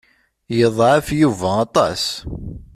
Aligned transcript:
Yeḍɛef 0.57 1.07
Yuba 1.19 1.49
aṭas. 1.65 2.03